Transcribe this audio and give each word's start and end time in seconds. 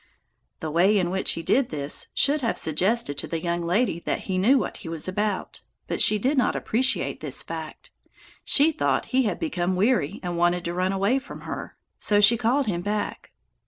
The 0.61 0.71
way 0.71 0.97
in 0.97 1.11
which 1.11 1.33
he 1.33 1.43
did 1.43 1.69
this 1.69 2.07
should 2.15 2.41
have 2.41 2.57
suggested 2.57 3.19
to 3.19 3.27
the 3.27 3.39
young 3.39 3.61
lady 3.61 3.99
that 3.99 4.21
he 4.21 4.39
knew 4.39 4.57
what 4.57 4.77
he 4.77 4.89
was 4.89 5.07
about, 5.07 5.61
but 5.85 6.01
she 6.01 6.17
did 6.17 6.39
not 6.39 6.55
appreciate 6.55 7.19
this 7.19 7.43
fact. 7.43 7.91
She 8.43 8.71
thought 8.71 9.05
he 9.13 9.25
had 9.25 9.37
become 9.37 9.75
weary 9.75 10.19
and 10.23 10.35
wanted 10.39 10.65
to 10.65 10.73
run 10.73 10.91
away 10.91 11.19
from 11.19 11.41
her, 11.41 11.75
so 11.99 12.19
she 12.19 12.35
called 12.35 12.65
him 12.65 12.81
back. 12.81 13.31